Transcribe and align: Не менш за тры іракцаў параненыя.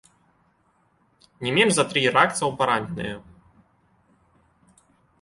Не 1.47 1.51
менш 1.59 1.71
за 1.77 1.85
тры 1.91 1.99
іракцаў 2.13 2.49
параненыя. 2.65 3.15